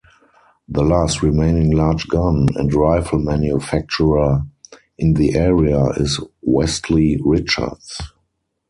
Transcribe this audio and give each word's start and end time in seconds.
The 0.67 0.81
last 0.81 1.21
remaining 1.21 1.73
large 1.77 2.07
gun 2.07 2.47
and 2.55 2.73
rifle 2.73 3.19
manufacturer 3.19 4.41
in 4.97 5.13
the 5.13 5.35
area 5.35 5.79
is 5.89 6.19
Westley 6.41 7.19
Richards. 7.23 7.99